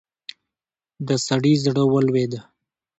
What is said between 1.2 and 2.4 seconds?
سړي زړه ولوېد.